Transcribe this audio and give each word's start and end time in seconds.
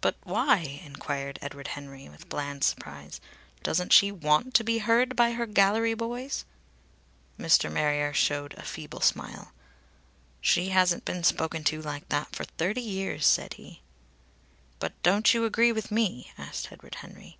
"But 0.00 0.16
why?" 0.24 0.80
enquired 0.84 1.38
Edward 1.40 1.68
Henry 1.68 2.08
with 2.08 2.28
bland 2.28 2.64
surprise. 2.64 3.20
"Doesn't 3.62 3.92
she 3.92 4.10
want 4.10 4.52
to 4.54 4.64
be 4.64 4.78
heard 4.78 5.14
by 5.14 5.30
her 5.30 5.46
gallery 5.46 5.94
boys?" 5.94 6.44
Mr. 7.38 7.70
Marrier 7.70 8.12
showed 8.12 8.54
a 8.54 8.62
feeble 8.64 9.00
smile. 9.00 9.52
"She 10.40 10.70
hasn't 10.70 11.04
been 11.04 11.22
spoken 11.22 11.62
to 11.70 11.80
like 11.80 12.08
that 12.08 12.34
for 12.34 12.42
thirty 12.42 12.82
years," 12.82 13.26
said 13.26 13.54
he. 13.54 13.80
"But 14.80 15.00
don't 15.04 15.32
you 15.32 15.44
agree 15.44 15.70
with 15.70 15.92
me?" 15.92 16.32
asked 16.36 16.72
Edward 16.72 16.96
Henry. 16.96 17.38